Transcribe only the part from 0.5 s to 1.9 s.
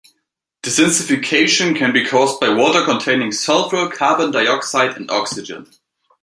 Dezincification